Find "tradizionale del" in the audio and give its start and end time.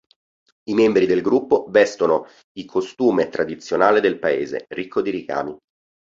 3.29-4.17